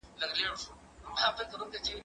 زه 1.21 1.27
زده 1.35 1.43
کړه 1.51 1.65
کړي 1.71 1.79
دي!. 1.83 1.93